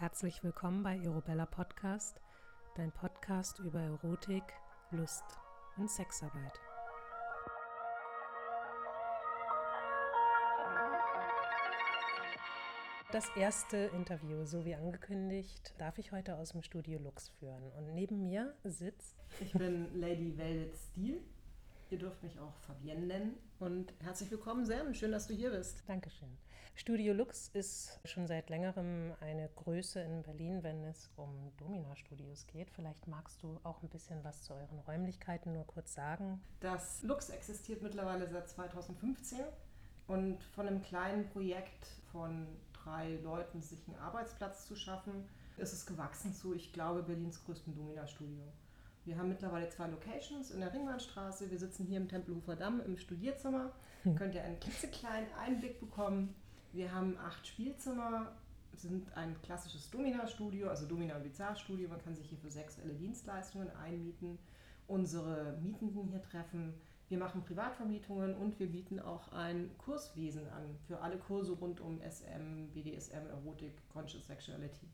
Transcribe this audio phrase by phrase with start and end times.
[0.00, 2.22] Herzlich willkommen bei Erobella Podcast,
[2.74, 4.42] dein Podcast über Erotik,
[4.92, 5.22] Lust
[5.76, 6.58] und Sexarbeit.
[13.12, 17.70] Das erste Interview, so wie angekündigt, darf ich heute aus dem Studio Lux führen.
[17.72, 19.18] Und neben mir sitzt.
[19.38, 21.20] Ich bin Lady Velvet Steel.
[21.90, 23.36] Ihr dürft mich auch Fabienne nennen.
[23.58, 24.94] Und herzlich willkommen, Sam.
[24.94, 25.82] Schön, dass du hier bist.
[25.88, 26.28] Dankeschön.
[26.76, 32.70] Studio Lux ist schon seit längerem eine Größe in Berlin, wenn es um Domina-Studios geht.
[32.70, 36.40] Vielleicht magst du auch ein bisschen was zu euren Räumlichkeiten nur kurz sagen.
[36.60, 39.40] Das Lux existiert mittlerweile seit 2015
[40.06, 45.86] und von einem kleinen Projekt von drei Leuten, sich einen Arbeitsplatz zu schaffen, ist es
[45.86, 48.44] gewachsen zu, ich glaube, Berlins größten Domina-Studio.
[49.10, 51.50] Wir haben mittlerweile zwei Locations in der Ringbahnstraße.
[51.50, 53.72] Wir sitzen hier im Tempelhofer Damm im Studierzimmer.
[54.04, 54.14] Hm.
[54.14, 56.32] Könnt ihr einen klitzekleinen Einblick bekommen.
[56.72, 58.30] Wir haben acht Spielzimmer,
[58.76, 61.88] sind ein klassisches Domina-Studio, also Domina- und Bizarre-Studio.
[61.88, 64.38] Man kann sich hier für sexuelle Dienstleistungen einmieten,
[64.86, 66.74] unsere Mietenden hier treffen.
[67.08, 71.98] Wir machen Privatvermietungen und wir bieten auch ein Kurswesen an für alle Kurse rund um
[72.00, 74.86] SM, BDSM, Erotik, Conscious Sexuality.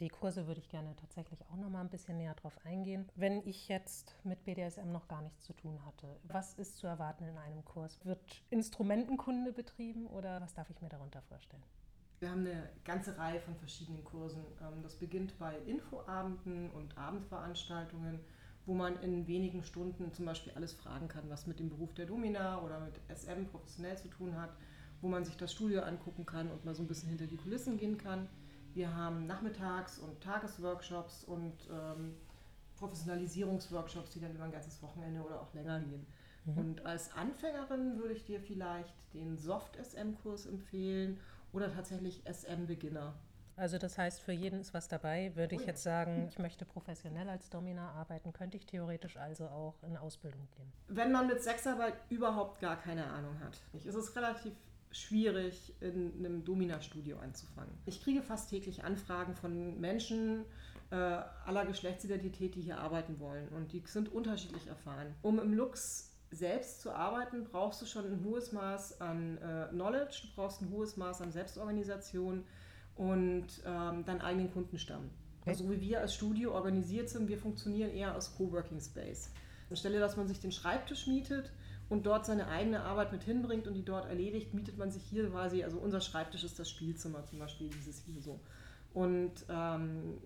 [0.00, 3.08] Die Kurse würde ich gerne tatsächlich auch noch mal ein bisschen näher drauf eingehen.
[3.14, 7.24] Wenn ich jetzt mit BDSM noch gar nichts zu tun hatte, was ist zu erwarten
[7.24, 8.04] in einem Kurs?
[8.04, 11.62] Wird Instrumentenkunde betrieben oder was darf ich mir darunter vorstellen?
[12.18, 14.44] Wir haben eine ganze Reihe von verschiedenen Kursen.
[14.60, 18.18] Ähm, das beginnt bei Infoabenden und Abendveranstaltungen,
[18.66, 22.06] wo man in wenigen Stunden zum Beispiel alles fragen kann, was mit dem Beruf der
[22.06, 24.56] Domina oder mit SM professionell zu tun hat,
[25.02, 27.76] wo man sich das Studio angucken kann und mal so ein bisschen hinter die Kulissen
[27.76, 28.28] gehen kann.
[28.74, 32.16] Wir haben Nachmittags- und Tagesworkshops und ähm,
[32.76, 36.06] Professionalisierungsworkshops, die dann über ein ganzes Wochenende oder auch länger gehen.
[36.44, 36.58] Mhm.
[36.58, 41.18] Und als Anfängerin würde ich dir vielleicht den Soft-SM-Kurs empfehlen
[41.52, 43.14] oder tatsächlich SM-Beginner.
[43.56, 45.30] Also das heißt, für jeden ist was dabei.
[45.36, 49.46] Würde oh ich jetzt sagen, ich möchte professionell als Domina arbeiten, könnte ich theoretisch also
[49.46, 50.72] auch in Ausbildung gehen.
[50.88, 54.54] Wenn man mit Sexarbeit überhaupt gar keine Ahnung hat, ist es relativ
[54.94, 57.74] schwierig, in einem Domina-Studio anzufangen.
[57.86, 60.44] Ich kriege fast täglich Anfragen von Menschen
[60.90, 63.48] äh, aller Geschlechtsidentität, die hier arbeiten wollen.
[63.48, 65.14] Und die sind unterschiedlich erfahren.
[65.22, 70.22] Um im Lux selbst zu arbeiten, brauchst du schon ein hohes Maß an äh, Knowledge,
[70.22, 72.44] du brauchst ein hohes Maß an Selbstorganisation
[72.96, 75.10] und ähm, deinen eigenen Kundenstamm.
[75.46, 79.30] Also wie wir als Studio organisiert sind, wir funktionieren eher als Coworking Space.
[79.70, 81.50] Anstelle, dass man sich den Schreibtisch mietet
[81.94, 85.30] und dort seine eigene Arbeit mit hinbringt und die dort erledigt, mietet man sich hier
[85.30, 88.40] quasi, also unser Schreibtisch ist das Spielzimmer zum Beispiel, dieses hier so.
[88.92, 90.18] Und ähm,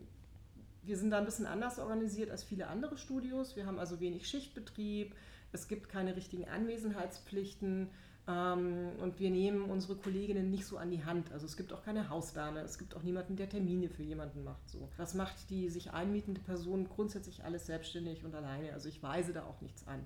[0.82, 3.54] wir sind da ein bisschen anders organisiert als viele andere Studios.
[3.54, 5.14] Wir haben also wenig Schichtbetrieb,
[5.52, 7.90] es gibt keine richtigen Anwesenheitspflichten
[8.26, 11.30] ähm, und wir nehmen unsere Kolleginnen nicht so an die Hand.
[11.32, 14.70] Also es gibt auch keine Hausdame, es gibt auch niemanden, der Termine für jemanden macht.
[14.70, 14.88] So.
[14.96, 18.72] Das macht die sich einmietende Person grundsätzlich alles selbstständig und alleine.
[18.72, 20.00] Also ich weise da auch nichts an.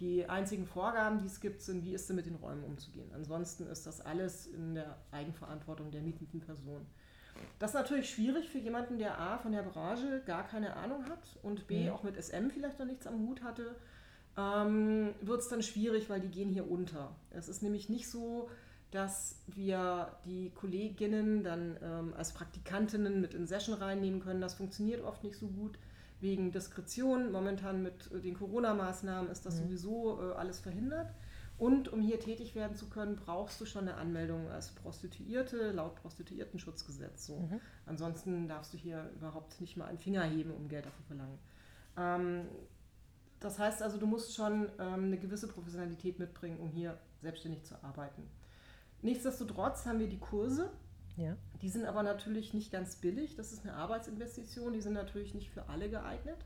[0.00, 3.10] Die einzigen Vorgaben, die es gibt, sind, wie ist denn mit den Räumen umzugehen.
[3.14, 6.86] Ansonsten ist das alles in der Eigenverantwortung der mietenden Person.
[7.58, 11.38] Das ist natürlich schwierig für jemanden, der A von der Branche gar keine Ahnung hat
[11.42, 11.90] und B mhm.
[11.90, 13.74] auch mit SM vielleicht noch nichts am Hut hatte.
[14.36, 17.14] Ähm, Wird es dann schwierig, weil die gehen hier unter.
[17.30, 18.48] Es ist nämlich nicht so,
[18.90, 24.40] dass wir die Kolleginnen dann ähm, als Praktikantinnen mit in Session reinnehmen können.
[24.40, 25.78] Das funktioniert oft nicht so gut
[26.20, 27.32] wegen Diskretion.
[27.32, 29.64] Momentan mit den Corona-Maßnahmen ist das mhm.
[29.64, 31.14] sowieso äh, alles verhindert.
[31.58, 35.94] Und um hier tätig werden zu können, brauchst du schon eine Anmeldung als Prostituierte laut
[35.96, 37.26] Prostituiertenschutzgesetz.
[37.26, 37.40] So.
[37.40, 37.60] Mhm.
[37.84, 41.38] Ansonsten darfst du hier überhaupt nicht mal einen Finger heben, um Geld dafür verlangen.
[41.98, 42.46] Ähm,
[43.40, 47.82] das heißt also, du musst schon ähm, eine gewisse Professionalität mitbringen, um hier selbstständig zu
[47.82, 48.22] arbeiten.
[49.02, 50.70] Nichtsdestotrotz haben wir die Kurse,
[51.16, 51.36] ja.
[51.62, 53.36] Die sind aber natürlich nicht ganz billig.
[53.36, 54.72] Das ist eine Arbeitsinvestition.
[54.72, 56.38] Die sind natürlich nicht für alle geeignet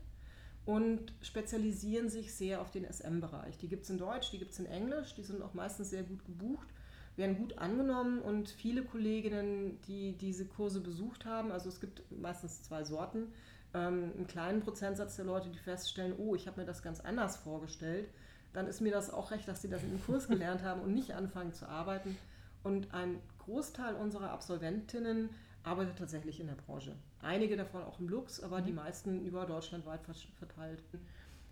[0.65, 3.57] und spezialisieren sich sehr auf den SM-Bereich.
[3.57, 5.13] Die gibt es in Deutsch, die gibt es in Englisch.
[5.15, 6.67] Die sind auch meistens sehr gut gebucht,
[7.15, 12.63] werden gut angenommen und viele Kolleginnen, die diese Kurse besucht haben, also es gibt meistens
[12.63, 13.31] zwei Sorten,
[13.73, 17.37] ähm, einen kleinen Prozentsatz der Leute, die feststellen, oh, ich habe mir das ganz anders
[17.37, 18.09] vorgestellt,
[18.53, 21.13] dann ist mir das auch recht, dass sie das einem Kurs gelernt haben und nicht
[21.13, 22.17] anfangen zu arbeiten.
[22.63, 25.29] Und ein Großteil unserer Absolventinnen
[25.63, 26.95] arbeitet tatsächlich in der Branche.
[27.21, 28.65] Einige davon auch im Lux, aber mhm.
[28.65, 30.01] die meisten über deutschlandweit
[30.37, 30.83] verteilt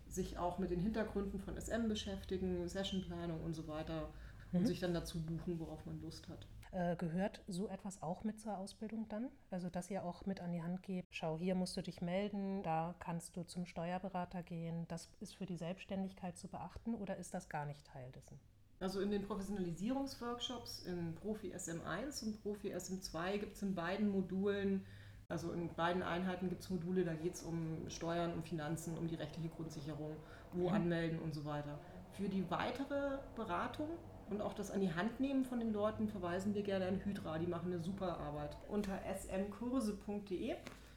[0.08, 4.08] sich auch mit den Hintergründen von SM beschäftigen, Sessionplanung und so weiter
[4.52, 4.60] mhm.
[4.60, 6.46] und sich dann dazu buchen, worauf man Lust hat.
[6.70, 9.28] Äh, gehört so etwas auch mit zur Ausbildung dann?
[9.50, 12.64] Also, dass ihr auch mit an die Hand gebt, schau, hier musst du dich melden,
[12.64, 14.86] da kannst du zum Steuerberater gehen.
[14.88, 18.40] Das ist für die Selbstständigkeit zu beachten oder ist das gar nicht Teil dessen?
[18.84, 24.84] Also in den Professionalisierungsworkshops in Profi SM1 und Profi SM2 gibt es in beiden Modulen
[25.30, 29.08] Also in beiden Einheiten gibt es Module, da geht es um Steuern, um Finanzen, um
[29.08, 30.14] die rechtliche Grundsicherung,
[30.52, 30.74] wo mhm.
[30.74, 31.78] anmelden und so weiter.
[32.12, 33.88] Für die weitere Beratung
[34.28, 37.38] und auch das an die Hand nehmen von den Leuten verweisen wir gerne an Hydra.
[37.38, 38.54] Die machen eine super Arbeit.
[38.68, 40.56] Unter smkurse.de,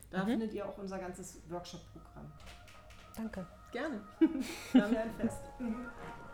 [0.10, 0.28] da mhm.
[0.28, 2.34] findet ihr auch unser ganzes Workshop-Programm.
[3.16, 3.48] Danke.
[3.72, 4.02] Gerne.
[4.74, 5.40] Ja ein Fest.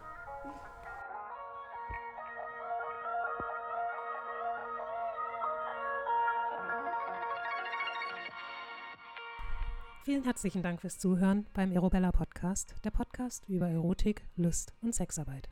[10.03, 15.47] Vielen herzlichen Dank fürs Zuhören beim Erobella Podcast, der Podcast über Erotik, Lust und Sexarbeit.